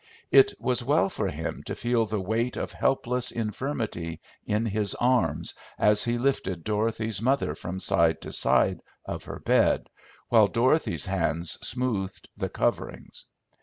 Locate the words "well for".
0.83-1.27